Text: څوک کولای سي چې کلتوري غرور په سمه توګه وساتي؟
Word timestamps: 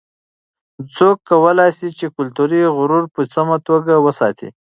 څوک 0.95 1.17
کولای 1.29 1.71
سي 1.79 1.87
چې 1.99 2.05
کلتوري 2.15 2.61
غرور 2.77 3.03
په 3.13 3.21
سمه 3.33 3.57
توګه 3.67 3.93
وساتي؟ 4.05 4.49